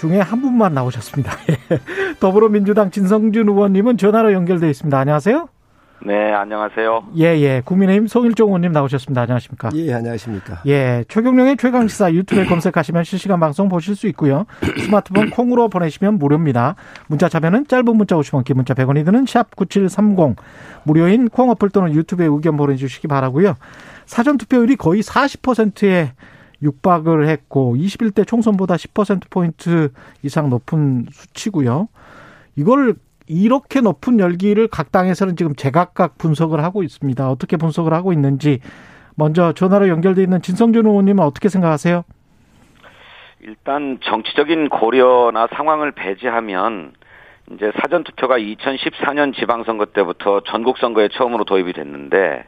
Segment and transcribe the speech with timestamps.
[0.00, 1.32] 중에 한 분만 나오셨습니다.
[1.50, 1.78] 예.
[2.20, 4.98] 더불어민주당 진성준 의원님은 전화로 연결돼 있습니다.
[4.98, 5.48] 안녕하세요.
[6.06, 7.08] 네, 안녕하세요.
[7.18, 7.60] 예, 예.
[7.62, 9.20] 국민의힘 송일종 의원님 나오셨습니다.
[9.20, 9.68] 안녕하십니까?
[9.74, 10.62] 예, 안녕하십니까?
[10.66, 11.04] 예.
[11.08, 14.46] 최경령의 최강시사 유튜브에 검색하시면 실시간 방송 보실 수 있고요.
[14.82, 16.76] 스마트폰 콩으로 보내시면 무료입니다.
[17.06, 20.36] 문자 참여는 짧은 문자 50원, 긴 문자 100원이 드는 샵 9730.
[20.84, 23.56] 무료인 콩 어플 또는 유튜브에 의견 보내주시기 바라고요.
[24.06, 26.12] 사전 투표율이 거의 40%에
[26.62, 31.88] 육박을 했고 21대 총선보다 10%포인트 이상 높은 수치고요.
[32.56, 32.94] 이걸
[33.26, 37.30] 이렇게 높은 열기를 각 당에서는 지금 제각각 분석을 하고 있습니다.
[37.30, 38.58] 어떻게 분석을 하고 있는지
[39.14, 42.04] 먼저 전화로 연결돼 있는 진성준 의원님은 어떻게 생각하세요?
[43.42, 46.92] 일단 정치적인 고려나 상황을 배제하면
[47.52, 52.44] 이제 사전 투표가 2014년 지방선거 때부터 전국 선거에 처음으로 도입이 됐는데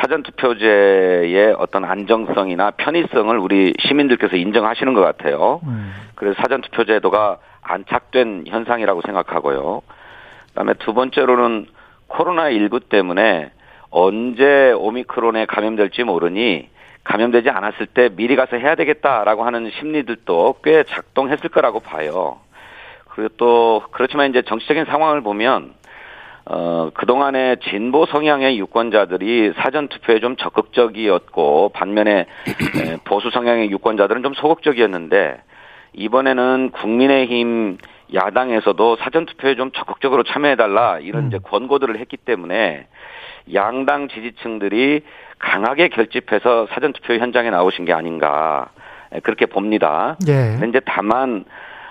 [0.00, 5.60] 사전 투표제의 어떤 안정성이나 편의성을 우리 시민들께서 인정하시는 것 같아요.
[5.64, 5.92] 음.
[6.14, 9.82] 그래서 사전 투표제도가 안착된 현상이라고 생각하고요.
[10.48, 11.66] 그다음에 두 번째로는
[12.06, 13.50] 코로나 19 때문에
[13.90, 16.68] 언제 오미크론에 감염될지 모르니
[17.04, 22.38] 감염되지 않았을 때 미리 가서 해야 되겠다라고 하는 심리들도 꽤 작동했을 거라고 봐요.
[23.10, 25.74] 그리고 또 그렇지만 이제 정치적인 상황을 보면
[26.48, 32.26] 어, 그동안에 진보 성향의 유권자들이 사전투표에 좀 적극적이었고, 반면에
[33.04, 35.42] 보수 성향의 유권자들은 좀 소극적이었는데,
[35.94, 37.78] 이번에는 국민의힘
[38.14, 41.28] 야당에서도 사전투표에 좀 적극적으로 참여해달라, 이런 음.
[41.28, 42.86] 이제 권고들을 했기 때문에,
[43.52, 45.02] 양당 지지층들이
[45.40, 48.70] 강하게 결집해서 사전투표 현장에 나오신 게 아닌가,
[49.24, 50.16] 그렇게 봅니다.
[50.28, 50.56] 예.
[50.60, 51.44] 근데 이제 다만,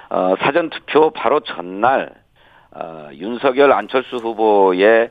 [0.09, 2.11] 어, 사전투표 바로 전날,
[2.75, 5.09] 어, 윤석열 안철수 후보의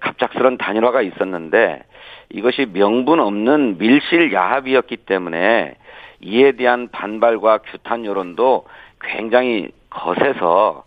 [0.00, 1.82] 갑작스런 단일화가 있었는데
[2.30, 5.76] 이것이 명분 없는 밀실 야합이었기 때문에
[6.20, 8.64] 이에 대한 반발과 규탄 여론도
[9.00, 10.84] 굉장히 거세서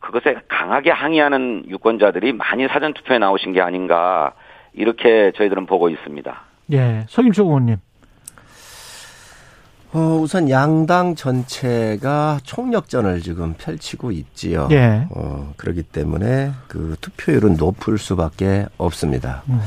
[0.00, 4.34] 그것에 강하게 항의하는 유권자들이 많이 사전 투표에 나오신 게 아닌가
[4.74, 6.42] 이렇게 저희들은 보고 있습니다.
[6.72, 7.76] 예, 서김초 의원님.
[9.96, 14.68] 어, 우선 양당 전체가 총력전을 지금 펼치고 있지요.
[14.70, 15.06] 예.
[15.08, 19.42] 어, 그렇기 때문에 그 투표율은 높을 수밖에 없습니다.
[19.48, 19.58] 음.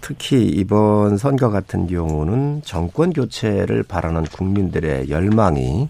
[0.00, 5.88] 특히 이번 선거 같은 경우는 정권 교체를 바라는 국민들의 열망이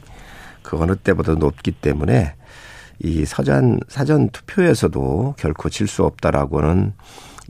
[0.62, 2.36] 그 어느 때보다 높기 때문에
[3.00, 6.94] 이 사전 사전 투표에서도 결코 질 수 없다라고는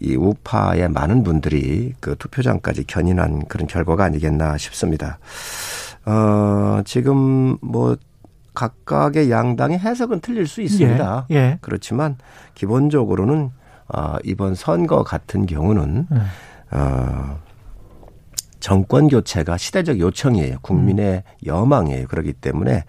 [0.00, 5.18] 이 우파의 많은 분들이 그 투표장까지 견인한 그런 결과가 아니겠나 싶습니다.
[6.06, 7.96] 어, 지금 뭐
[8.54, 11.26] 각각의 양당의 해석은 틀릴 수 있습니다.
[11.30, 11.58] 예, 예.
[11.60, 12.16] 그렇지만
[12.54, 13.50] 기본적으로는
[13.94, 16.76] 어, 이번 선거 같은 경우는 예.
[16.76, 17.38] 어,
[18.60, 20.58] 정권 교체가 시대적 요청이에요.
[20.62, 21.46] 국민의 음.
[21.46, 22.06] 여망이에요.
[22.08, 22.84] 그렇기 때문에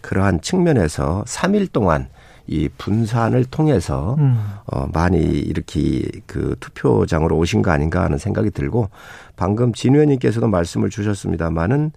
[0.00, 2.08] 그러한 측면에서 3일 동안
[2.46, 4.38] 이 분산을 통해서 음.
[4.66, 8.90] 어 많이 이렇게 그 투표장으로 오신 거 아닌가 하는 생각이 들고
[9.34, 11.92] 방금 진 의원님께서도 말씀을 주셨습니다마는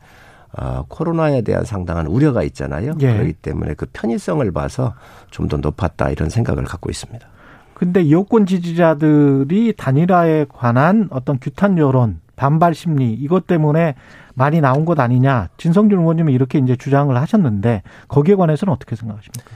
[0.53, 2.93] 어, 코로나에 대한 상당한 우려가 있잖아요.
[3.01, 3.13] 예.
[3.13, 4.93] 그렇기 때문에 그 편의성을 봐서
[5.31, 7.25] 좀 더 높았다 이런 생각을 갖고 있습니다.
[7.73, 13.95] 근데 여권 지지자들이 단일화에 관한 어떤 규탄 여론, 반발 심리 이것 때문에
[14.33, 15.49] 많이 나온 것 아니냐.
[15.57, 19.51] 진성준 의원님은 이렇게 이제 주장을 하셨는데 거기에 관해서는 어떻게 생각하십니까?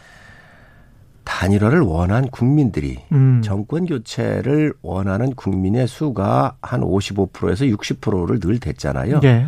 [1.23, 3.41] 단일화를 원한 국민들이 음.
[3.43, 9.21] 정권 교체를 원하는 국민의 수가 한 55%에서 60%를 늘 됐잖아요.
[9.23, 9.45] 예.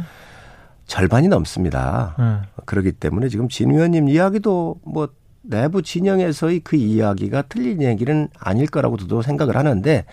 [0.86, 2.16] 절반이 넘습니다.
[2.20, 2.42] 음.
[2.66, 5.08] 그렇기 때문에 지금 진 의원님 이야기도 뭐
[5.42, 10.06] 내부 진영에서의 그 이야기가 틀린 얘기는 아닐 거라고 저도 생각을 하는데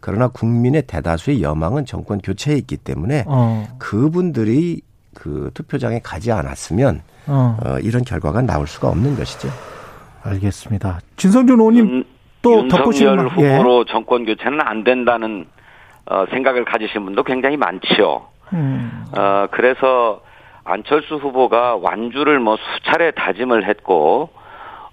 [0.00, 3.66] 그러나 국민의 대다수의 여망은 정권 교체에 있기 때문에 어.
[3.78, 4.80] 그분들이
[5.14, 7.58] 그 투표장에 가지 않았으면 어.
[7.64, 7.78] 어.
[7.80, 9.48] 이런 결과가 나올 수가 없는 것이죠.
[10.22, 11.00] 알겠습니다.
[11.16, 12.04] 진성준 의원님 음,
[12.42, 13.92] 또 덧보시는 후보로 예.
[13.92, 15.46] 정권 교체는 안 된다는
[16.06, 18.26] 어, 생각을 가지신 분도 굉장히 많지요.
[18.52, 19.04] 음.
[19.16, 20.20] 어, 그래서
[20.64, 24.30] 안철수 후보가 완주를 뭐 수차례 다짐을 했고,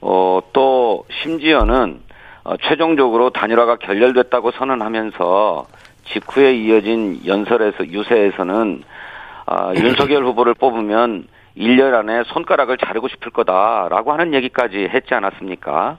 [0.01, 2.01] 어, 또 심지어는
[2.43, 5.65] 어, 최종적으로 단일화가 결렬됐다고 선언하면서
[6.13, 8.83] 직후에 이어진 연설에서 유세에서는
[9.47, 15.97] 어, 윤석열 후보를 뽑으면 1년 안에 손가락을 자르고 싶을 거다라고 하는 얘기까지 했지 않았습니까?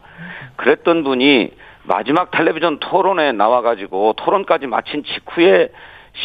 [0.56, 1.50] 그랬던 분이
[1.85, 5.70] 마지막 텔레비전 토론에 나와가지고 토론까지 마친 직후에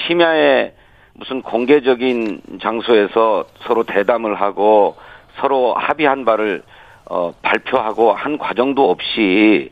[0.05, 0.73] 심야에
[1.21, 4.95] 무슨 공개적인 장소에서 서로 대담을 하고
[5.39, 6.63] 서로 합의한 바를
[7.05, 9.69] 어, 발표하고 한 과정도 없이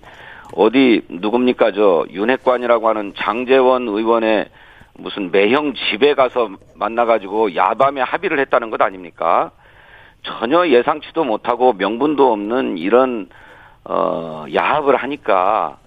[0.54, 4.48] 어디 누굽니까 저 윤핵관이라고 하는 장재원 의원의
[5.00, 9.50] 무슨 매형 집에 가서 만나가지고 야밤에 합의를 했다는 것 아닙니까?
[10.22, 13.28] 전혀 예상치도 못하고 명분도 없는 이런
[13.86, 15.78] 어 야합을 하니까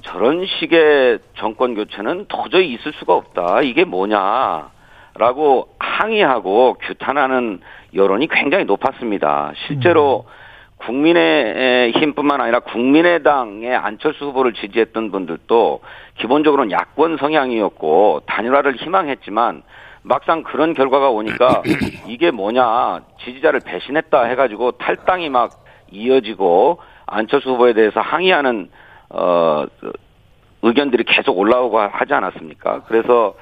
[0.00, 3.60] 저런 식의 정권 교체는 도저히 있을 수가 없다.
[3.60, 4.72] 이게 뭐냐
[5.16, 7.60] 라고 항의하고 규탄하는
[7.94, 9.52] 여론이 굉장히 높았습니다.
[9.66, 10.44] 실제로 음.
[10.78, 15.80] 국민의 힘뿐만 아니라 국민의당의 안철수 후보를 지지했던 분들도
[16.18, 19.62] 기본적으로는 야권 성향이었고 단일화를 희망했지만
[20.02, 21.62] 막상 그런 결과가 오니까
[22.06, 28.68] 이게 뭐냐 지지자를 배신했다 해가지고 탈당이 막 이어지고 안철수 후보에 대해서 항의하는
[29.10, 29.64] 어
[30.62, 32.82] 의견들이 계속 올라오고 하지 않았습니까?
[32.88, 33.34] 그래서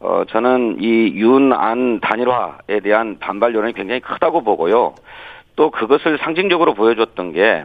[0.00, 4.94] 어 저는 이 윤안 단일화에 대한 반발 여론이 굉장히 크다고 보고요.
[5.56, 7.64] 또 그것을 상징적으로 보여줬던 게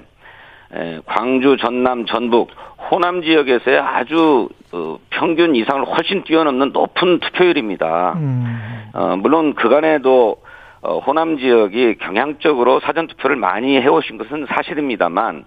[1.06, 2.50] 광주, 전남, 전북,
[2.90, 8.14] 호남 지역에서의 아주 어, 평균 이상을 훨씬 뛰어넘는 높은 투표율입니다.
[8.14, 8.90] 음.
[8.94, 10.38] 어, 물론 그간에도
[10.82, 15.46] 어, 호남 지역이 경향적으로 사전 투표를 많이 해오신 것은 사실입니다만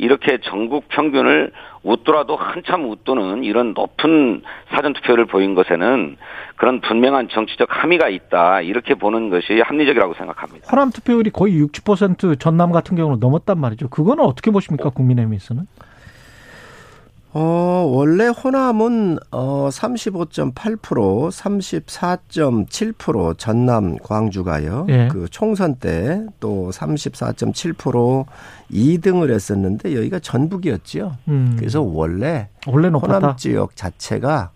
[0.00, 1.52] 이렇게 전국 평균을
[1.82, 4.42] 웃더라도 한참 웃도는 이런 높은
[4.74, 6.16] 사전투표를 보인 것에는
[6.56, 8.62] 그런 분명한 정치적 함의가 있다.
[8.62, 10.68] 이렇게 보는 것이 합리적이라고 생각합니다.
[10.70, 13.88] 호남 투표율이 거의 60% 전남 같은 경우는 넘었단 말이죠.
[13.88, 14.88] 그거는 어떻게 보십니까?
[14.90, 15.64] 국민의힘에서는?
[17.32, 24.86] 어, 원래 호남은 어 35.8%, 34.7% 전남 광주가요.
[24.88, 25.08] 예.
[25.12, 28.24] 그 총선 때 또 34.7%
[28.72, 31.16] 2등을 했었는데 여기가 전북이었죠.
[31.28, 31.54] 음.
[31.58, 34.50] 그래서 원래 원래 호남 지역 자체가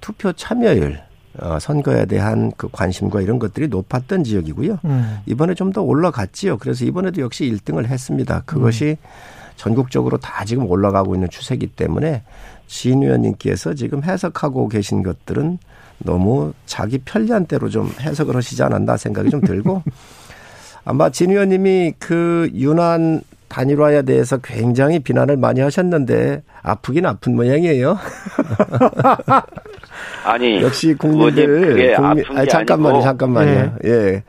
[0.00, 1.00] 투표 참여율
[1.40, 4.78] 어, 선거에 대한 그 관심과 이런 것들이 높았던 지역이고요.
[4.84, 5.18] 음.
[5.26, 6.58] 이번에 좀 더 올라갔지요.
[6.58, 8.42] 그래서 이번에도 역시 1등을 했습니다.
[8.44, 9.06] 그것이 음.
[9.62, 12.22] 전국적으로 다 지금 올라가고 있는 추세이기 때문에
[12.66, 15.58] 진 의원님께서 지금 해석하고 계신 것들은
[15.98, 19.84] 너무 자기 편리한 대로 좀 해석을 하시지 않았나 생각이 좀 들고
[20.84, 27.98] 아마 진 의원님이 그 유난 단일화에 대해서 굉장히 비난을 많이 하셨는데 아프긴 아픈 모양이에요.
[30.24, 33.88] 아니 역시 국민들 국민 아니 잠깐만요 잠깐만요 예.
[33.88, 34.22] 예.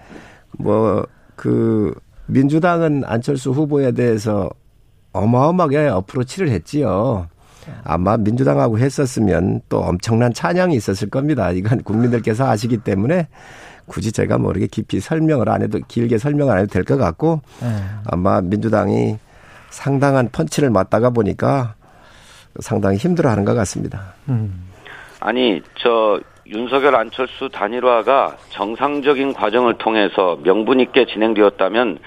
[0.59, 1.93] 뭐 그
[2.27, 4.49] 민주당은 안철수 후보에 대해서
[5.13, 7.27] 어마어마하게 어프로치를 했지요.
[7.85, 11.51] 아마 민주당하고 했었으면 또 엄청난 찬양이 있었을 겁니다.
[11.51, 13.27] 이건 국민들께서 아시기 때문에
[13.85, 17.41] 굳이 제가 뭐 이렇게 깊이 설명을 안 해도 길게 설명을 안 해도 될 것 같고
[17.61, 17.67] 네.
[18.05, 19.17] 아마 민주당이
[19.69, 21.75] 상당한 펀치를 맞다가 보니까
[22.59, 24.13] 상당히 힘들어하는 것 같습니다.
[24.29, 24.69] 음.
[25.19, 31.99] 아니 저 윤석열 안철수 단일화가 정상적인 과정을 통해서 명분 있게 진행되었다면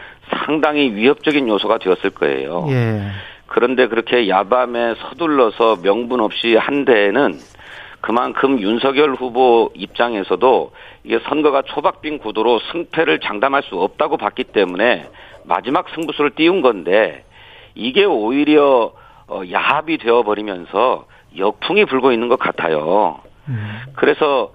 [0.45, 2.67] 상당히 위협적인 요소가 되었을 거예요.
[2.71, 3.01] 예.
[3.47, 7.39] 그런데 그렇게 야밤에 서둘러서 명분 없이 한 데에는
[8.01, 10.73] 그만큼 윤석열 후보 입장에서도
[11.05, 15.09] 이게 선거가 초박빙 구도로 승패를 장담할 수 없다고 봤기 때문에
[15.45, 17.25] 마지막 승부수를 띄운 건데
[17.75, 18.93] 이게 오히려
[19.29, 23.21] 어, 야합이 되어버리면서 역풍이 불고 있는 것 같아요.
[23.49, 23.81] 음.
[23.95, 24.53] 그래서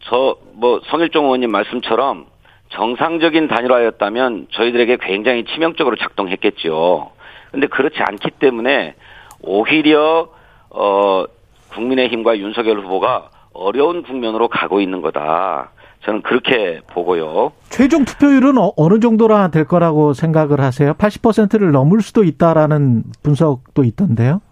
[0.00, 2.26] 저 뭐 성일종 의원님 말씀처럼
[2.74, 7.10] 정상적인 단일화였다면 저희들에게 굉장히 치명적으로 작동했겠죠.
[7.50, 8.94] 근데 그렇지 않기 때문에
[9.40, 10.28] 오히려
[10.70, 11.24] 어
[11.72, 15.70] 국민의힘과 윤석열 후보가 어려운 국면으로 가고 있는 거다.
[16.04, 17.52] 저는 그렇게 보고요.
[17.70, 20.92] 최종 투표율은 어, 어느 정도나 될 거라고 생각을 하세요?
[20.94, 24.42] 80%를 넘을 수도 있다라는 분석도 있던데요.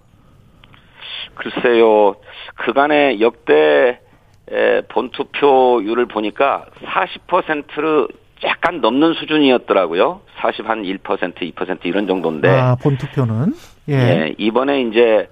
[1.35, 2.14] 글쎄요.
[2.57, 4.00] 그간의 역대
[4.88, 8.08] 본투표율을 보니까 40%를
[8.44, 10.20] 약간 넘는 수준이었더라고요.
[10.40, 10.99] 40 한 1%,
[11.54, 12.49] 2% 이런 정도인데.
[12.49, 13.54] 아, 본투표는?
[13.88, 13.94] 예.
[13.94, 15.28] 예 이번에 이제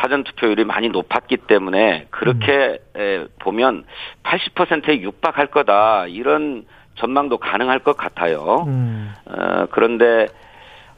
[0.00, 3.28] 사전 투표율이 많이 높았기 때문에 그렇게 음.
[3.40, 3.84] 보면
[4.22, 6.06] 80%에 육박할 거다.
[6.06, 6.64] 이런
[6.96, 8.64] 전망도 가능할 것 같아요.
[8.66, 9.12] 음.
[9.26, 10.26] 어, 그런데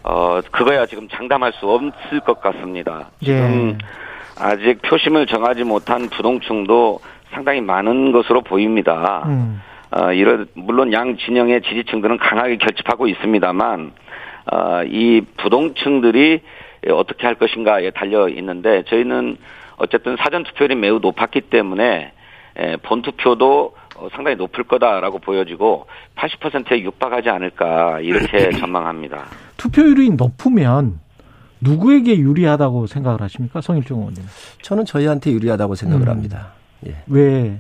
[0.04, 3.10] 어 그거야 지금 장담할 수 없을 것 같습니다.
[3.22, 4.42] 지금 예.
[4.42, 7.00] 아직 표심을 정하지 못한 부동층도
[7.32, 9.24] 상당히 많은 것으로 보입니다.
[9.26, 9.60] 음.
[9.90, 13.92] 어, 이런 물론 양 진영의 지지층들은 강하게 결집하고 있습니다만
[14.50, 16.40] 어, 이 부동층들이
[16.90, 19.36] 어떻게 할 것인가에 달려 있는데 저희는
[19.76, 22.12] 어쨌든 사전 투표율이 매우 높았기 때문에
[22.56, 25.86] 에, 본 투표도 어, 상당히 높을 거다라고 보여지고
[26.16, 29.26] 80%에 육박하지 않을까 이렇게 전망합니다.
[29.56, 31.00] 투표율이 높으면
[31.60, 34.24] 누구에게 유리하다고 생각을 하십니까, 성일종 의원님?
[34.62, 36.10] 저는 저희한테 유리하다고 생각을 음.
[36.10, 36.52] 합니다.
[36.86, 36.96] 예.
[37.06, 37.58] 왜?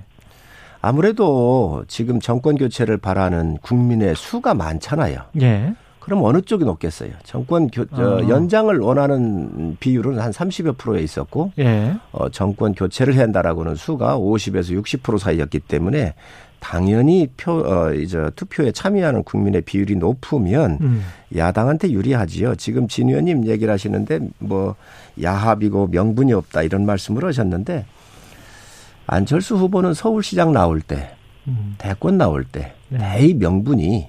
[0.80, 5.18] 아무래도 지금 정권 교체를 바라는 국민의 수가 많잖아요.
[5.40, 5.74] 예.
[6.00, 7.12] 그럼 어느 쪽이 높겠어요?
[7.22, 8.28] 정권 교, 어.
[8.28, 11.94] 연장을 원하는 비율은 한 30여 프로에 있었고, 예.
[12.10, 16.14] 어, 정권 교체를 해야 한다라고는 수가 50에서 60% 사이였기 때문에
[16.58, 21.04] 당연히 표, 어, 이제 투표에 참여하는 국민의 비율이 높으면 음.
[21.36, 22.56] 야당한테 유리하지요.
[22.56, 24.74] 지금 진 의원님 얘기를 하시는데 뭐
[25.20, 27.84] 야합이고 명분이 없다 이런 말씀을 하셨는데
[29.12, 31.10] 안철수 후보는 서울시장 나올 때,
[31.46, 31.74] 음.
[31.76, 32.98] 대권 나올 때 네.
[32.98, 34.08] 대의 명분이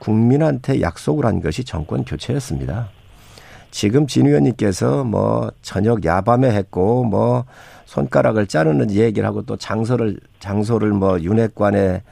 [0.00, 2.88] 국민한테 약속을 한 것이 정권 교체였습니다.
[3.70, 7.44] 지금 진 의원님께서 뭐 저녁 야밤에 했고 뭐
[7.86, 12.02] 손가락을 자르는 얘기를 하고 또 장소를 장소를 뭐 윤핵관의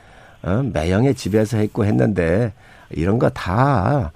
[0.42, 2.52] 어, 매형의 집에서 했고 했는데
[2.90, 4.12] 이런 거 다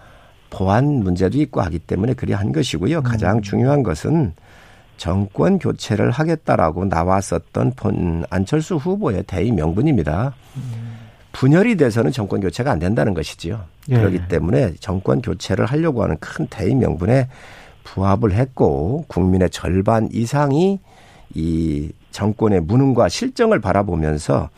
[0.51, 3.03] 보안 문제도 있고 하기 때문에 그리 한 것이고요.
[3.03, 3.43] 가장 음.
[3.43, 4.35] 중요한 것은
[4.97, 10.35] 정권 교체를 하겠다라고 나왔었던 본 안철수 후보의 대의 명분입니다.
[11.33, 13.65] 분열이 돼서는 정권 교체가 안 된다는 것이지요.
[13.91, 13.97] 예.
[13.97, 17.29] 그렇기 때문에 정권 교체를 하려고 하는 큰 대의 명분에
[17.83, 20.79] 부합을 했고 국민의 절반 이상이
[21.35, 24.49] 이 정권의 무능과 실정을 바라보면서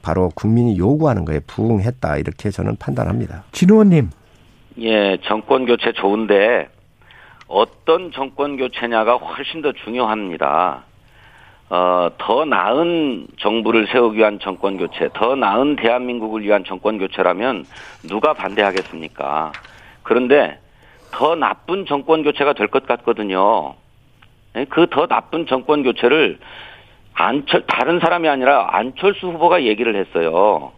[0.00, 3.44] 바로 국민이 요구하는 거에 부응했다 이렇게 저는 판단합니다.
[3.52, 4.10] 진 의원님.
[4.80, 6.68] 예, 정권 교체 좋은데
[7.52, 10.84] 어떤 정권 교체냐가 훨씬 더 중요합니다.
[11.68, 17.66] 어, 더 나은 정부를 세우기 위한 정권 교체, 더 나은 대한민국을 위한 정권 교체라면
[18.04, 19.52] 누가 반대하겠습니까?
[20.02, 20.58] 그런데
[21.10, 23.74] 더 나쁜 정권 교체가 될 것 같거든요.
[24.56, 26.38] 예, 그더 나쁜 정권 교체를
[27.12, 30.72] 안철 다른 사람이 아니라 안철수 후보가 얘기를 했어요.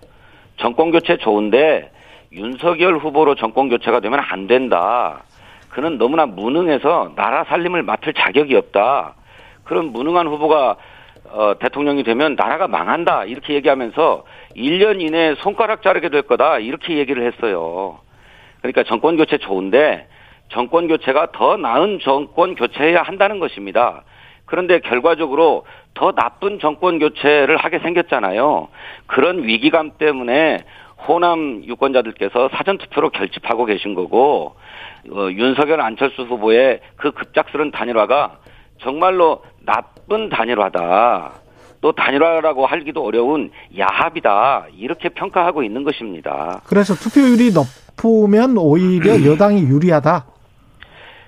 [0.57, 1.93] 정권 교체 좋은데
[2.33, 5.23] 윤석열 후보로 정권 교체가 되면 안 된다.
[5.75, 9.17] 그는 너무나 무능해서 나라 살림을 맡을 자격이 없다.
[9.65, 10.77] 그런 무능한 후보가
[11.31, 13.25] 어, 대통령이 되면 나라가 망한다.
[13.25, 14.25] 이렇게 얘기하면서
[14.57, 16.61] 1년 이내에 손가락 자르게 될 거다.
[16.61, 17.99] 이렇게 얘기를 했어요.
[18.61, 20.07] 그러니까 정권 교체 좋은데
[20.51, 24.05] 정권 교체가 더 나은 정권 교체해야 한다는 것입니다.
[24.47, 28.69] 그런데 결과적으로 더 나쁜 정권 교체를 하게 생겼잖아요.
[29.07, 30.65] 그런 위기감 때문에
[31.09, 34.55] 호남 유권자들께서 사전투표로 결집하고 계신 거고
[35.11, 38.39] 어, 윤석열 안철수 후보의 그 급작스런 단일화가
[38.81, 41.33] 정말로 나쁜 단일화다.
[41.81, 44.69] 또 단일화라고 하기도 어려운 야합이다.
[44.77, 46.63] 이렇게 평가하고 있는 것입니다.
[46.67, 50.25] 그래서 투표율이 높으면 오히려 여당이 유리하다.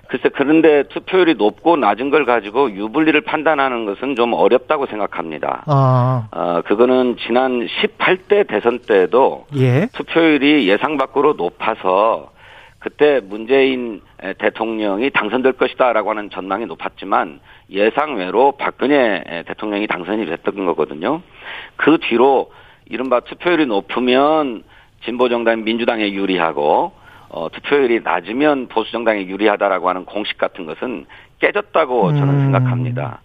[0.09, 5.64] 글쎄 그런데 투표율이 높고 낮은 걸 가지고 유불리를 판단하는 것은 좀 어렵다고 생각합니다.
[5.66, 6.28] 아.
[6.30, 9.88] 어, 그거는 지난 18대 대선 때도 예.
[9.92, 12.30] 투표율이 예상 밖으로 높아서
[12.78, 14.00] 그때 문재인
[14.38, 17.40] 대통령이 당선될 것이다라고 하는 전망이 높았지만
[17.71, 21.23] 예상외로 박근혜 대통령이 당선이 됐던 거거든요.
[21.76, 22.52] 그 뒤로
[22.87, 24.62] 이른바 투표율이 높으면
[25.04, 26.92] 진보정당 민주당에 유리하고
[27.28, 31.06] 어, 투표율이 낮으면 보수정당에 유리하다라고 하는 공식 같은 것은
[31.40, 32.40] 깨졌다고 저는 음.
[32.40, 33.21] 생각합니다.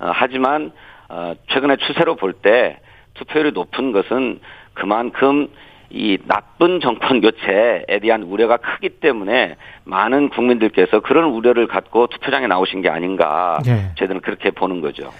[0.00, 0.70] 어, 하지만
[1.08, 2.78] 어, 최근의 추세로 볼 때
[3.14, 4.40] 투표율이 높은 것은
[4.74, 5.48] 그만큼
[5.90, 12.82] 이 나쁜 정권 교체에 대한 우려가 크기 때문에 많은 국민들께서 그런 우려를 갖고 투표장에 나오신
[12.82, 13.92] 게 아닌가 네.
[13.96, 15.10] 저희들은 그렇게 보는 거죠.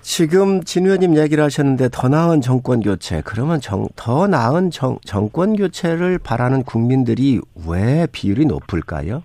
[0.00, 5.56] 지금 진 의원님 얘기를 하셨는데 더 나은 정권 교체 그러면 정, 더 나은 정, 정권
[5.56, 9.22] 교체를 바라는 국민들이 왜 비율이 높을까요?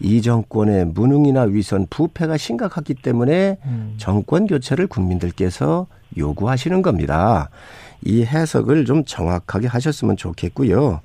[0.00, 3.94] 이 정권의 무능이나 위선, 부패가 심각하기 때문에 음.
[3.96, 7.48] 정권 교체를 국민들께서 요구하시는 겁니다.
[8.04, 11.00] 이 해석을 좀 정확하게 하셨으면 좋겠고요.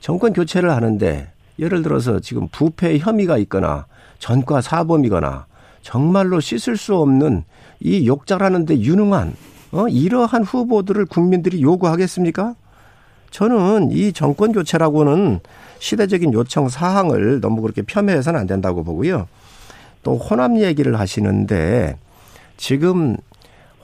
[0.00, 3.86] 정권 교체를 하는데 예를 들어서 지금 부패 혐의가 있거나
[4.18, 5.46] 전과 사범이거나
[5.82, 7.44] 정말로 씻을 수 없는
[7.80, 9.34] 이 욕잘하는데 유능한
[9.72, 12.54] 어 이러한 후보들을 국민들이 요구하겠습니까?
[13.30, 15.40] 저는 이 정권 교체라고는
[15.78, 19.28] 시대적인 요청 사항을 너무 그렇게 폄훼해서는 안 된다고 보고요.
[20.02, 21.96] 또 호남 얘기를 하시는데
[22.56, 23.16] 지금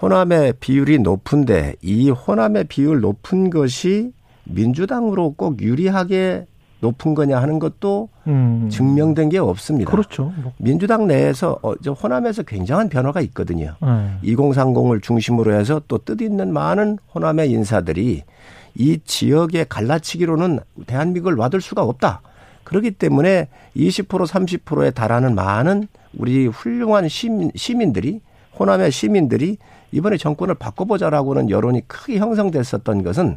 [0.00, 4.12] 호남의 비율이 높은데 이 호남의 비율 높은 것이
[4.44, 6.46] 민주당으로 꼭 유리하게
[6.80, 8.68] 높은 거냐 하는 것도 음.
[8.70, 9.90] 증명된 게 없습니다.
[9.90, 10.32] 그렇죠.
[10.42, 10.52] 뭐.
[10.58, 13.74] 민주당 내에서 어, 저 호남에서 굉장한 변화가 있거든요.
[13.82, 14.18] 음.
[14.22, 18.22] 2030을 중심으로 해서 또 뜻있는 많은 호남의 인사들이
[18.74, 22.20] 이 지역의 갈라치기로는 대한민국을 놔둘 수가 없다.
[22.64, 25.88] 그렇기 때문에 20% 30%에 달하는 많은
[26.18, 28.20] 우리 훌륭한 시민, 시민들이
[28.58, 29.58] 호남의 시민들이
[29.92, 33.36] 이번에 정권을 바꿔보자라고는 여론이 크게 형성됐었던 것은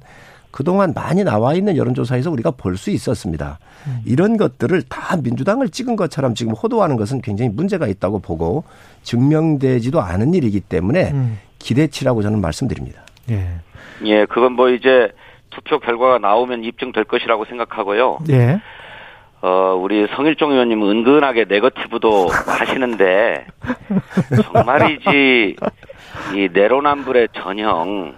[0.51, 3.59] 그동안 많이 나와 있는 여론조사에서 우리가 볼 수 있었습니다.
[3.87, 4.01] 음.
[4.05, 8.63] 이런 것들을 다 민주당을 찍은 것처럼 지금 호도하는 것은 굉장히 문제가 있다고 보고
[9.03, 11.39] 증명되지도 않은 일이기 때문에 음.
[11.59, 13.01] 기대치라고 저는 말씀드립니다.
[13.29, 13.47] 예.
[14.05, 15.11] 예, 그건 뭐 이제
[15.49, 18.19] 투표 결과가 나오면 입증될 것이라고 생각하고요.
[18.29, 18.59] 예.
[19.41, 22.27] 어, 우리 성일종 의원님 은근하게 네거티브도
[22.59, 23.45] 하시는데
[24.43, 25.55] 정말이지
[26.35, 28.15] 이 내로남불의 전형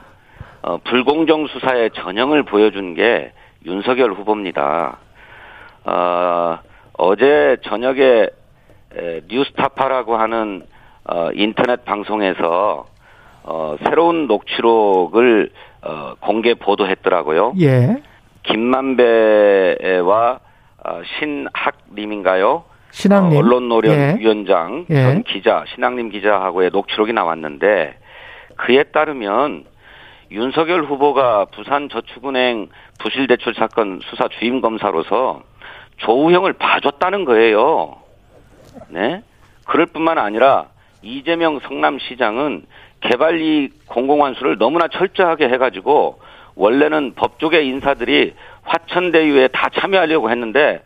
[0.63, 3.31] 어, 불공정 수사의 전형을 보여준 게
[3.65, 4.97] 윤석열 후보입니다.
[5.85, 6.59] 어,
[6.97, 8.27] 어제 저녁에
[8.95, 10.63] 에, 뉴스타파라고 하는
[11.05, 12.85] 어, 인터넷 방송에서
[13.43, 15.51] 어, 새로운 녹취록을
[15.83, 17.53] 어, 공개 보도했더라고요.
[17.59, 18.01] 예.
[18.43, 20.39] 김만배와
[20.83, 22.63] 어, 신학님인가요?
[22.91, 23.37] 신학님.
[23.37, 25.03] 어, 언론노련위원장 예.
[25.03, 27.97] 전 기자, 신학님 기자하고의 녹취록이 나왔는데
[28.57, 29.65] 그에 따르면
[30.31, 32.69] 윤석열 후보가 부산저축은행
[32.99, 35.43] 부실대출 사건 수사 주임 검사로서
[35.97, 37.97] 조우형을 봐줬다는 거예요.
[38.89, 39.21] 네?
[39.65, 40.67] 그럴 뿐만 아니라
[41.01, 42.65] 이재명 성남시장은
[43.01, 46.19] 개발이익 공공환수를 너무나 철저하게 해가지고
[46.55, 50.81] 원래는 법조계 인사들이 화천대유에 다 참여하려고 했는데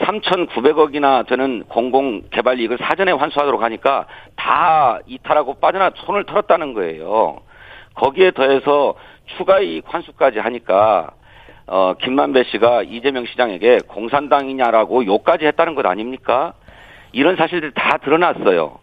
[0.00, 4.06] 3,900억이나 되는 공공 개발 이익을 사전에 환수하도록 하니까
[4.36, 7.40] 다 이탈하고 빠져나 손을 털었다는 거예요.
[7.94, 8.94] 거기에 더해서
[9.36, 11.10] 추가 이익 환수까지 하니까
[11.66, 16.54] 어 김만배 씨가 이재명 시장에게 공산당이냐라고 욕까지 했다는 것 아닙니까?
[17.12, 18.78] 이런 사실들이 다 드러났어요.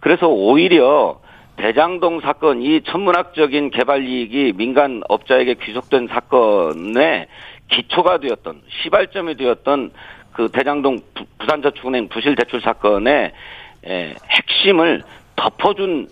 [0.00, 1.20] 그래서 오히려
[1.56, 7.26] 대장동 사건 이 천문학적인 개발 이익이 민간 업자에게 귀속된 사건의
[7.72, 9.90] 기초가 되었던 시발점이 되었던
[10.32, 13.32] 그 대장동 부 산저축은행 부실 대출 사건의
[13.84, 15.02] 에, 핵심을
[15.36, 16.08] 덮어준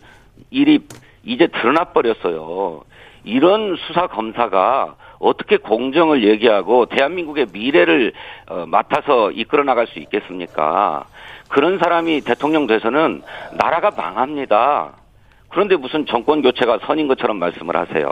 [0.51, 0.81] 일이
[1.25, 2.83] 이제 드러나 버렸어요.
[3.25, 8.13] 이런 수사 검사가 어떻게 공정을 얘기하고 대한민국의 미래를
[8.49, 11.05] 어, 맡아서 이끌어 나갈 수 있겠습니까?
[11.49, 13.23] 그런 사람이 대통령 돼서는
[13.59, 14.93] 나라가 망합니다.
[15.51, 18.07] 그런데 무슨 정권 교체가 선인 것처럼 말씀을 하세요.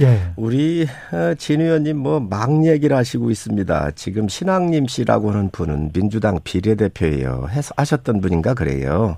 [0.00, 0.20] 예.
[0.36, 3.92] 우리 어, 진 의원님 뭐 막 얘기를 하시고 있습니다.
[3.92, 7.46] 지금 신학님 씨라고 하는 분은 민주당 비례대표예요.
[7.50, 9.16] 해서 하셨던 분인가 그래요.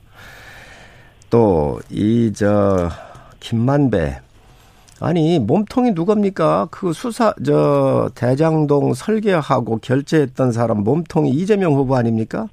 [1.30, 2.90] 또 이 저
[3.40, 4.20] 김만배
[5.00, 6.68] 아니 몸통이 누굽니까?
[6.70, 12.46] 그 수사 저 대장동 설계하고 결제했던 사람 몸통이 이재명 후보 아닙니까?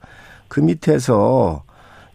[0.48, 1.64] 그 밑에서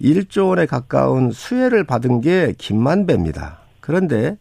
[0.00, 3.58] 1조 원에 가까운 수혜를 받은 게 김만배입니다.
[3.80, 4.36] 그런데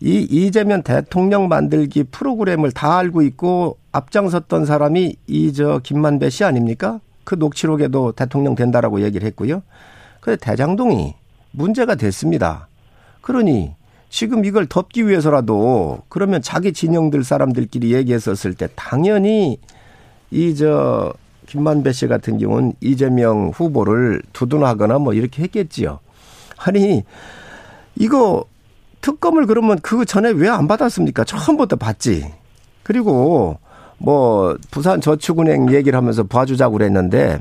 [0.00, 7.00] 이 이재명 대통령 만들기 프로그램을 다 알고 있고 앞장섰던 사람이 이 저 김만배 씨 아닙니까?
[7.24, 9.62] 그 녹취록에도 대통령 된다라고 얘기를 했고요.
[10.20, 11.14] 그래 대장동이
[11.50, 12.68] 문제가 됐습니다.
[13.20, 13.74] 그러니
[14.10, 19.58] 지금 이걸 덮기 위해서라도 그러면 자기 진영들 사람들끼리 얘기했었을 때 당연히
[20.30, 21.12] 이 저
[21.48, 25.98] 김만배 씨 같은 경우는 이재명 후보를 두둔하거나 뭐 이렇게 했겠지요.
[26.58, 27.04] 아니
[27.96, 28.44] 이거
[29.00, 31.24] 특검을 그러면 그 전에 왜 안 받았습니까?
[31.24, 32.30] 처음부터 받지.
[32.82, 33.58] 그리고
[33.96, 37.40] 뭐 부산 저축은행 얘기를 하면서 봐주자고 그랬는데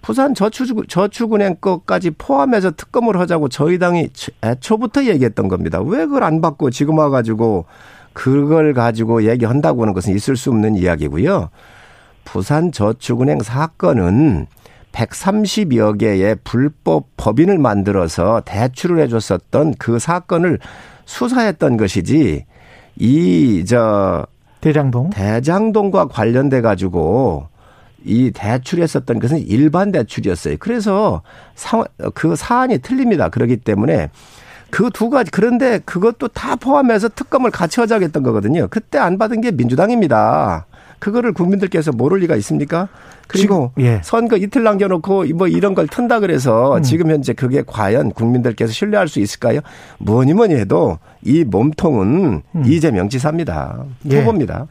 [0.00, 4.08] 부산 저축, 저축은행 것까지 포함해서 특검을 하자고 저희 당이
[4.42, 5.80] 애초부터 얘기했던 겁니다.
[5.80, 7.66] 왜 그걸 안 받고 지금 와가지고
[8.14, 11.50] 그걸 가지고 얘기한다고 하는 것은 있을 수 없는 이야기고요.
[12.24, 14.46] 부산저축은행 사건은
[14.92, 20.58] 130여 개의 불법 법인을 만들어서 대출을 해줬었던 그 사건을
[21.04, 22.44] 수사했던 것이지
[22.96, 24.26] 이 저
[24.60, 27.48] 대장동 대장동과 관련돼 가지고
[28.04, 30.56] 이 대출했었던 것은 일반 대출이었어요.
[30.58, 31.22] 그래서
[31.54, 31.84] 사,
[32.14, 33.28] 그 사안이 틀립니다.
[33.28, 34.10] 그렇기 때문에
[34.70, 38.68] 그 두 가지 그런데 그것도 다 포함해서 특검을 같이 하자겠던 거거든요.
[38.70, 40.66] 그때 안 받은 게 민주당입니다.
[41.04, 42.88] 그거를 국민들께서 모를 리가 있습니까?
[43.28, 44.00] 그리고 지금, 예.
[44.02, 46.82] 선거 이틀 남겨놓고 뭐 이런 걸 튼다 그래서 음.
[46.82, 49.60] 지금 현재 그게 과연 국민들께서 신뢰할 수 있을까요?
[49.98, 52.62] 뭐니 뭐니 해도 이 몸통은 음.
[52.64, 53.84] 이재명 지사입니다.
[54.10, 54.20] 예.
[54.20, 54.66] 후보입니다.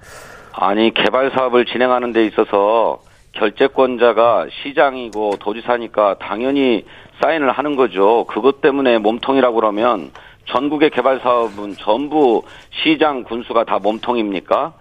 [0.53, 2.99] 아니 개발 사업을 진행하는 데 있어서
[3.33, 6.83] 결재권자가 시장이고 도지사니까 당연히
[7.21, 8.25] 사인을 하는 거죠.
[8.27, 10.09] 그것 때문에 몸통이라고 그러면
[10.45, 12.41] 전국의 개발 사업은 전부
[12.71, 14.73] 시장 군수가 다 몸통입니까?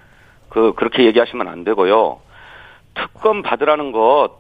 [0.53, 2.19] 그 그렇게 얘기하시면 안 되고요.
[2.95, 4.33] 특검 받으라는 것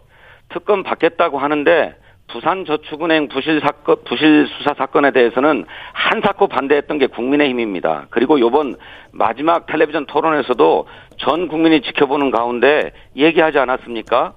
[0.51, 1.96] 특검 받겠다고 하는데
[2.29, 8.09] 부산저축은행 부실 사건 부실 수사 사건에 대해서는 한사코 반대했던 게 국민의힘입니다.
[8.11, 8.77] 그리고 요번
[9.11, 14.35] 마지막 텔레비전 토론에서도 전 국민이 지켜보는 가운데 얘기하지 않았습니까?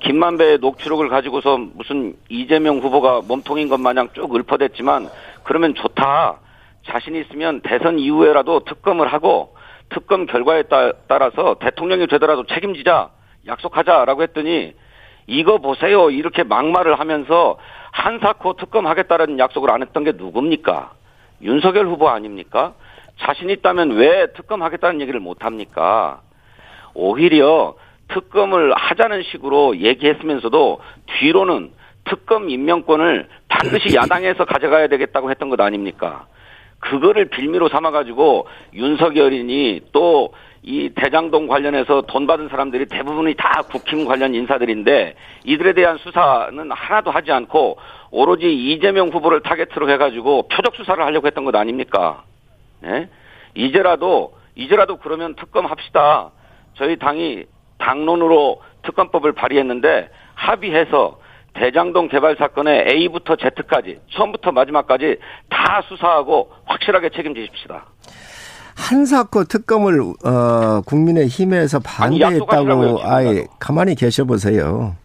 [0.00, 5.08] 김만배의 녹취록을 가지고서 무슨 이재명 후보가 몸통인 것 마냥 쭉 읊어댔지만
[5.44, 6.38] 그러면 좋다.
[6.86, 9.54] 자신 있으면 대선 이후에라도 특검을 하고
[9.90, 10.64] 특검 결과에
[11.08, 13.10] 따라서 대통령이 되더라도 책임지자
[13.46, 14.74] 약속하자라고 했더니
[15.26, 17.58] 이거 보세요 이렇게 막말을 하면서
[17.92, 20.92] 한사코 특검하겠다는 약속을 안 했던 게 누굽니까?
[21.42, 22.74] 윤석열 후보 아닙니까?
[23.20, 26.20] 자신 있다면 왜 특검하겠다는 얘기를 못 합니까?
[26.94, 27.74] 오히려
[28.08, 30.80] 특검을 하자는 식으로 얘기했으면서도
[31.18, 31.72] 뒤로는
[32.04, 36.26] 특검 임명권을 반드시 야당에서 가져가야 되겠다고 했던 것 아닙니까?
[36.80, 44.34] 그거를 빌미로 삼아가지고 윤석열이니 또 이 대장동 관련해서 돈 받은 사람들이 대부분이 다 국힘 관련
[44.34, 45.14] 인사들인데
[45.44, 47.78] 이들에 대한 수사는 하나도 하지 않고
[48.10, 52.24] 오로지 이재명 후보를 타겟으로 해가지고 표적 수사를 하려고 했던 것 아닙니까?
[52.84, 53.08] 예?
[53.54, 56.30] 이제라도 이제라도 그러면 특검 합시다.
[56.74, 57.44] 저희 당이
[57.78, 61.18] 당론으로 특검법을 발의했는데 합의해서
[61.54, 67.86] 대장동 개발 사건의 A부터 Z까지 처음부터 마지막까지 다 수사하고 확실하게 책임지십시다.
[68.76, 74.96] 한사코 특검을 어, 국민의 힘에서 반대했다고 아예 가만히 계셔 보세요.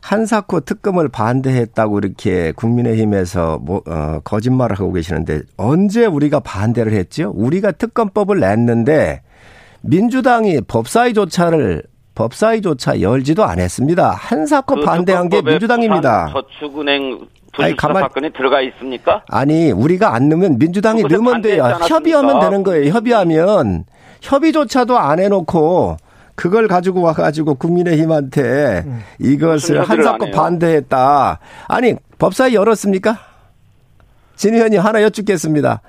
[0.00, 7.32] 한사코 특검을 반대했다고 이렇게 국민의힘에서 뭐, 어, 거짓말을 하고 계시는데 언제 우리가 반대를 했죠?
[7.34, 9.22] 우리가 특검법을 냈는데
[9.80, 11.82] 민주당이 법사위 조차를
[12.14, 14.10] 법사위조차 열지도 않았습니다.
[14.10, 16.32] 한사코 그 반대한 게 민주당입니다.
[16.32, 17.26] 저축은행
[17.58, 18.02] 아니, 가만...
[18.02, 19.22] 사건이 들어가 있습니까?
[19.28, 21.64] 아니 우리가 안 넣으면 민주당이 넣으면 돼요.
[21.88, 22.92] 협의하면 되는 거예요.
[22.92, 23.84] 협의하면
[24.20, 25.96] 협의조차도 안 해놓고
[26.34, 29.00] 그걸 가지고 와가지고 국민의힘한테 음.
[29.20, 31.38] 이것을 한사코 반대했다.
[31.68, 33.18] 아니 법사위 열었습니까?
[34.34, 35.80] 진 의원님 하나 여쭙겠습니다.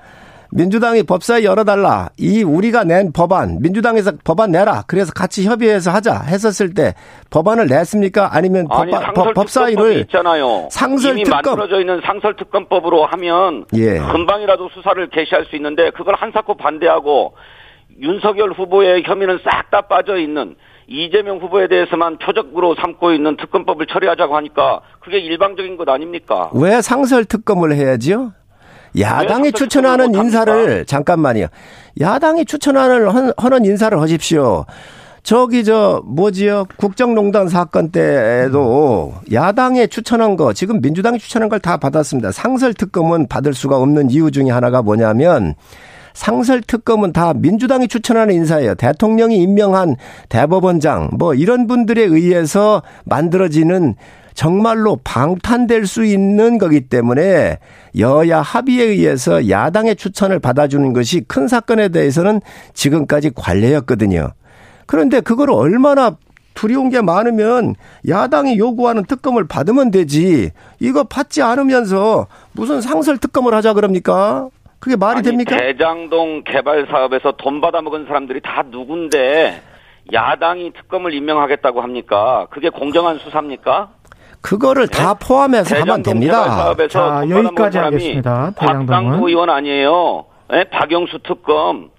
[0.50, 2.08] 민주당이 법사위 열어달라.
[2.18, 4.84] 이 우리가 낸 법안, 민주당에서 법안 내라.
[4.86, 6.94] 그래서 같이 협의해서 하자 했었을 때
[7.30, 8.30] 법안을 냈습니까?
[8.32, 10.68] 아니면 아니, 법, 법사위를 있잖아요.
[10.70, 13.98] 상설 이미 특검 만들어져 있는 상설 특검법으로 하면 예.
[13.98, 17.34] 금방이라도 수사를 개시할 수 있는데 그걸 한사코 반대하고
[18.00, 20.54] 윤석열 후보의 혐의는 싹 다 빠져 있는
[20.86, 26.50] 이재명 후보에 대해서만 표적으로 삼고 있는 특검법을 처리하자고 하니까 그게 일방적인 것 아닙니까?
[26.54, 28.32] 왜 상설 특검을 해야지요?
[28.98, 31.46] 야당이 추천하는 인사를 잠깐만요.
[32.00, 34.64] 야당이 추천하는 하는 인사를 하십시오.
[35.22, 36.66] 저기 저 뭐지요?
[36.76, 42.30] 국정농단 사건 때에도 야당에 추천한 거 지금 민주당이 추천한 걸 다 받았습니다.
[42.30, 45.54] 상설 특검은 받을 수가 없는 이유 중에 하나가 뭐냐면
[46.14, 48.76] 상설 특검은 다 민주당이 추천하는 인사예요.
[48.76, 49.96] 대통령이 임명한
[50.28, 53.96] 대법원장 뭐 이런 분들에 의해서 만들어지는
[54.36, 57.58] 정말로 방탄될 수 있는 거기 때문에
[57.98, 62.42] 여야 합의에 의해서 야당의 추천을 받아주는 것이 큰 사건에 대해서는
[62.74, 64.28] 지금까지 관례였거든요.
[64.84, 66.16] 그런데 그걸 얼마나
[66.52, 67.74] 두려운 게 많으면
[68.06, 70.50] 야당이 요구하는 특검을 받으면 되지.
[70.80, 74.48] 이거 받지 않으면서 무슨 상설 특검을 하자 그럽니까?
[74.78, 75.56] 그게 말이 아니, 됩니까?
[75.56, 79.62] 대장동 개발 사업에서 돈 받아먹은 사람들이 다 누군데
[80.12, 82.46] 야당이 특검을 임명하겠다고 합니까?
[82.50, 83.90] 그게 공정한 수사입니까?
[84.46, 84.96] 그거를 네?
[84.96, 86.72] 다 포함해서 하면 됩니다.
[86.88, 88.52] 자, 여기까지 하겠습니다.
[88.54, 90.24] 박상도 의원 아니에요.
[90.50, 90.64] 네?
[90.70, 91.90] 박영수 특검.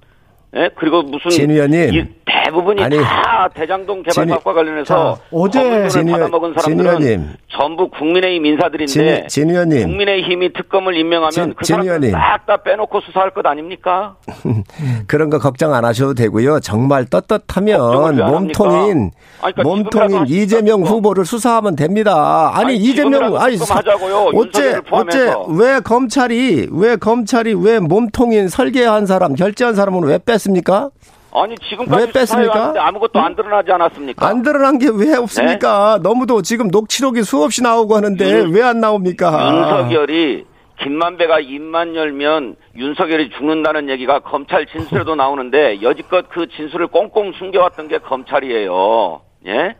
[0.53, 0.69] 네?
[0.77, 2.07] 그리고 무슨 진 의원님
[2.47, 8.45] 대부분이 아니, 다 대장동 개발 사업과 관련해서 자, 어제 진 받아먹은 사람들은 진 전부 국민의힘
[8.45, 14.15] 인사들인데 진, 진 의원님 국민의힘이 특검을 임명하면 진, 그 사람들 싹다 빼놓고 수사할 것 아닙니까?
[15.07, 16.59] 그런 거 걱정 안 하셔도 되고요.
[16.61, 22.51] 정말 떳떳하면 몸통인 아니, 그러니까 몸통인 이재명 후보를 수사하면 됩니다.
[22.53, 24.31] 아니, 아니 이재명 아니 하자고요.
[24.35, 30.89] 어째 어째 왜 검찰이 왜 검찰이 왜 몸통인 설계한 사람 결제한 사람은 왜 뺐습니까?
[31.43, 32.73] 아니 지금까지 왜 뺐습니까?
[32.77, 34.25] 아무것도 안 드러나지 않았습니까?
[34.27, 35.99] 안 드러난 게 왜 없습니까?
[36.01, 36.09] 네?
[36.09, 39.29] 너무도 지금 녹취록이 수없이 나오고 하는데 왜 안 나옵니까?
[39.53, 40.45] 윤석열이
[40.81, 47.97] 김만배가 입만 열면 윤석열이 죽는다는 얘기가 검찰 진술에도 나오는데 여지껏 그 진술을 꽁꽁 숨겨왔던 게
[47.99, 49.21] 검찰이에요.
[49.47, 49.75] 예?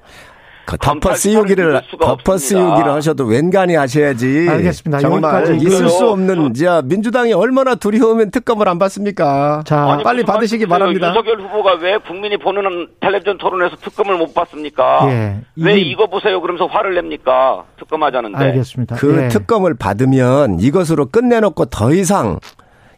[0.68, 4.48] 그 덮어 씌우기를 덮어 씌우기를 하셔도 웬간히 하셔야지.
[4.50, 5.00] 알겠습니다.
[5.00, 9.64] 정말 있을 수 없는 자 민주당이 얼마나 두려우면 특검을 안 받습니까?
[9.66, 11.08] 자 아니, 빨리 받으시기 바랍니다.
[11.08, 15.08] 윤석열 후보가 왜 국민이 보는 텔레비전 토론에서 특검을 못 받습니까?
[15.10, 15.40] 예.
[15.56, 15.96] 왜 이...
[15.96, 17.64] 거 보세요 그러면서 화를 냅니까?
[17.80, 18.38] 특검하자는데.
[18.38, 18.98] 알겠습니다.
[18.98, 19.28] 그 예.
[19.30, 22.40] 특검을 받으면 이것으로 끝내놓고 더 이상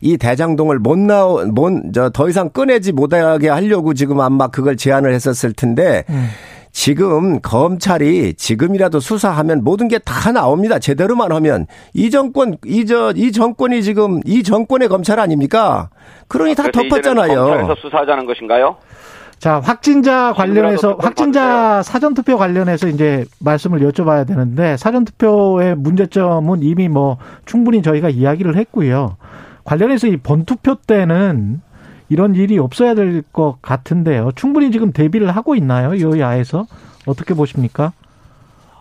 [0.02, 5.14] 이 대장동을 못 나오, 못, 저, 더 이상 꺼내지 못하게 하려고 지금 아마 그걸 제안을
[5.14, 6.30] 했었을 텐데, 음.
[6.72, 10.80] 지금 검찰이 지금이라도 수사하면 모든 게 다 나옵니다.
[10.80, 15.90] 제대로만 하면 이 정권 이저 이 정권이 지금 이 정권의 검찰 아닙니까?
[16.28, 17.36] 그러니 다 덮었잖아요.
[17.36, 18.78] 검찰에서 수사하자는 것인가요?
[19.40, 26.90] 자, 확진자 관련해서 확진자 사전 투표 관련해서 이제 말씀을 여쭤봐야 되는데 사전 투표의 문제점은 이미
[26.90, 29.16] 뭐 충분히 저희가 이야기를 했고요.
[29.64, 31.62] 관련해서 이 본투표 때는
[32.10, 34.32] 이런 일이 없어야 될 것 같은데요.
[34.36, 36.00] 충분히 지금 대비를 하고 있나요?
[36.00, 36.66] 여야에서
[37.06, 37.94] 어떻게 보십니까?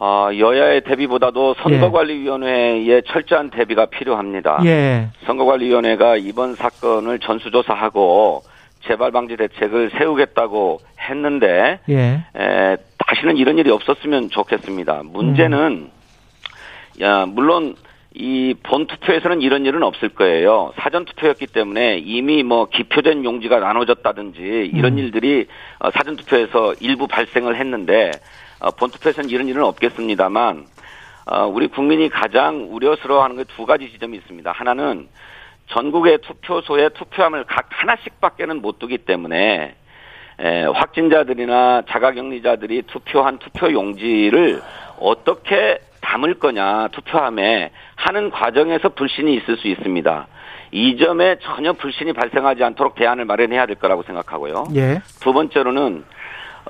[0.00, 3.00] 아, 여야의 대비보다도 선거관리위원회의 예.
[3.02, 4.60] 철저한 대비가 필요합니다.
[4.64, 5.08] 예.
[5.26, 8.42] 선거관리위원회가 이번 사건을 전수조사하고
[8.86, 12.24] 재발 방지 대책을 세우겠다고 했는데 예.
[12.36, 15.02] 에, 다시는 이런 일이 없었으면 좋겠습니다.
[15.04, 15.90] 문제는 음.
[17.02, 17.74] 야 물론
[18.20, 20.72] 이 본투표에서는 이런 일은 없을 거예요.
[20.76, 24.98] 사전투표였기 때문에 이미 뭐 기표된 용지가 나눠졌다든지 이런 음.
[24.98, 25.46] 일들이
[25.78, 28.10] 어, 사전투표에서 일부 발생을 했는데
[28.58, 30.66] 어, 본투표에서는 이런 일은 없겠습니다만
[31.30, 34.50] 어, 우리 국민이 가장 우려스러워하는 게 두 가지 지점이 있습니다.
[34.50, 35.06] 하나는
[35.68, 39.76] 전국의 투표소에 투표함을 각 하나씩밖에는 못 두기 때문에
[40.40, 44.60] 에, 확진자들이나 자가격리자들이 투표한 투표 용지를
[44.98, 45.78] 어떻게
[46.08, 50.26] 담을 거냐 투표함에 하는 과정에서 불신이 있을 수 있습니다.
[50.72, 54.68] 이 점에 전혀 불신이 발생하지 않도록 대안을 마련해야 될 거라고 생각하고요.
[54.74, 55.00] 예.
[55.20, 56.04] 두 번째로는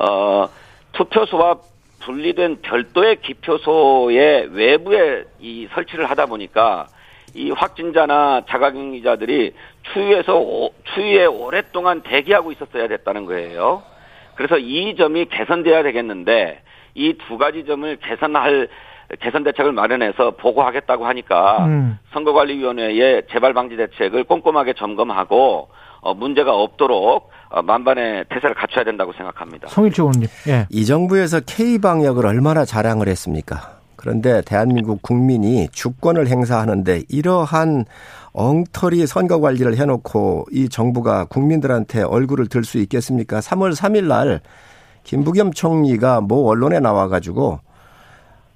[0.00, 0.48] 어
[0.92, 1.58] 투표소와
[2.00, 6.86] 분리된 별도의 기표소의 외부에 이 설치를 하다 보니까
[7.34, 9.52] 이 확진자나 자가격리자들이
[9.92, 13.84] 추위에서 추위에 오랫동안 대기하고 있었어야 됐다는 거예요.
[14.34, 16.62] 그래서 이 점이 개선돼야 되겠는데
[16.94, 18.68] 이 두 가지 점을 개선할
[19.20, 21.98] 개선 대책을 마련해서 보고하겠다고 하니까 음.
[22.12, 25.68] 선거관리위원회의 재발 방지 대책을 꼼꼼하게 점검하고
[26.00, 29.68] 어, 문제가 없도록 어, 만반의 태세를 갖춰야 된다고 생각합니다.
[29.68, 30.28] 송일주 의원님.
[30.48, 30.66] 예.
[30.70, 33.78] 이 정부에서 K 방역을 얼마나 자랑을 했습니까?
[33.96, 37.84] 그런데 대한민국 국민이 주권을 행사하는데 이러한
[38.32, 43.40] 엉터리 선거 관리를 해놓고 이 정부가 국민들한테 얼굴을 들 수 있겠습니까?
[43.40, 44.40] 3월 3일 날
[45.02, 47.60] 김부겸 총리가 모 언론에 나와가지고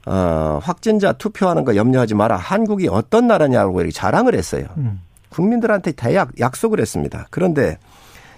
[0.07, 2.37] 어, 확진자 투표하는 거 염려하지 마라.
[2.37, 4.67] 한국이 어떤 나라냐고 이렇게 자랑을 했어요.
[4.77, 5.01] 음.
[5.29, 7.27] 국민들한테 대약 약속을 했습니다.
[7.31, 7.79] 그런데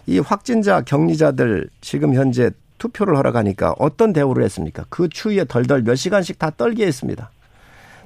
[0.07, 4.85] 이 확진자 격리자들 지금 현재 투표를 하러 가니까 어떤 대우를 했습니까?
[4.91, 7.31] 그 추위에 덜덜 몇 시간씩 다 떨게 했습니다.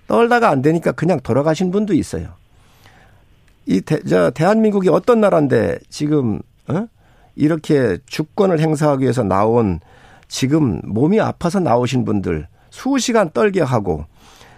[0.07, 2.29] 떨다가 안 되니까 그냥 돌아가신 분도 있어요.
[3.67, 6.87] 이 대, 저 대한민국이 어떤 나라인데 지금 어?
[7.37, 9.81] 이렇게 주권을 행사하기 위해서 나온
[10.29, 14.05] 지금 몸이 아파서 나오신 분들 수시간 떨게 하고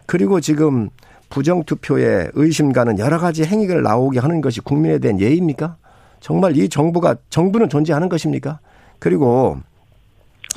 [0.06, 0.90] 그리고 지금
[1.28, 5.76] 부정투표에 의심 가는 여러 가지 행위를 나오게 하는 것이 국민에 대한 예입니까?
[6.18, 8.58] 정말 이 정부가 정부는 존재하는 것입니까?
[8.98, 9.58] 그리고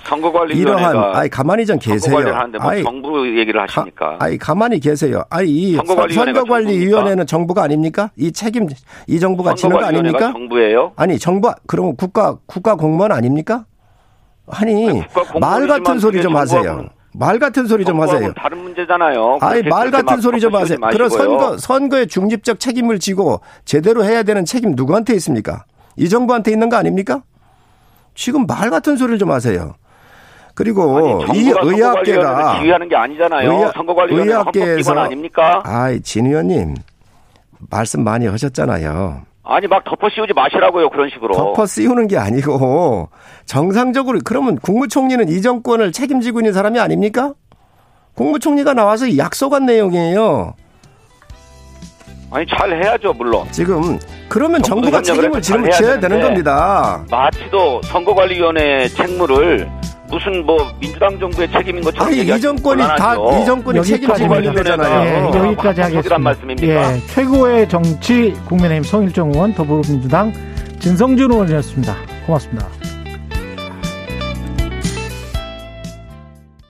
[0.04, 2.18] 선거관리위원회가 이러한 아이 가만히 좀 계세요.
[2.18, 4.18] 하는데 뭐 아이, 정부 얘기를 하십니까?
[4.18, 5.24] 가, 아이 가만히 계세요.
[5.30, 8.10] 아이 이 선거관리위원회는 정부가 아닙니까?
[8.18, 8.68] 이 책임
[9.08, 10.32] 이 정부가 지는 거 아닙니까?
[10.34, 10.94] 정부예요?
[10.96, 13.66] 아니 정부 그럼 국가 국가 공무원 아닙니까?
[14.48, 15.04] 아니
[15.40, 16.90] 말 같은 소리 좀 하세요.
[17.16, 18.34] 말 같은 소리 좀 하세요.
[18.34, 19.38] 다른 문제잖아요.
[19.42, 20.78] 아니 말 같은 소리 좀 하세요.
[20.92, 25.66] 그런 선거 선거에 중립적 책임을 지고 제대로 해야 되는 책임 누구한테 있습니까?
[25.96, 27.22] 이 정부한테 있는 거 아닙니까?
[28.16, 29.76] 지금 말 같은 소리를 좀 하세요.
[30.56, 33.72] 그리고 아니, 이 의학계가 지휘하는 게 아니잖아요.
[33.76, 35.62] 선거관리위원회 헌법 기관 아닙니까?
[35.66, 36.76] 아이 진 의원님
[37.70, 39.22] 말씀 많이 하셨잖아요.
[39.46, 41.34] 아니 막 덮어 씌우지 마시라고요 그런 식으로.
[41.36, 43.10] 덮어 씌우는 게 아니고
[43.46, 47.34] 정상적으로 그러면 국무총리는 이 정권을 책임지고 있는 사람이 아닙니까?
[48.16, 50.54] 국무총리가 나와서 약속한 내용이에요.
[52.32, 53.46] 아니 잘 해야죠 물론.
[53.52, 57.06] 지금 그러면 정부가 책임을 지금 져야 되는 겁니다.
[57.12, 59.70] 마치도 선거관리위원회 책무를
[60.14, 65.06] 무슨 뭐 민주당 정부의 책임인 것처럼 아니 이 정권이 다 이 정권이 책임지고 있는 거잖아요.
[65.34, 66.18] 예, 여기까지 하겠습니다.
[66.20, 66.96] 말씀입니까?
[66.96, 70.32] 예, 최고의 정치 국민의힘 송일정 의원 더불어민주당
[70.80, 71.96] 진성준 의원이었습니다.
[72.28, 72.68] 고맙습니다.